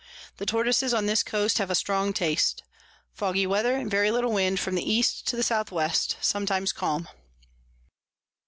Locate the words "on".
0.95-1.05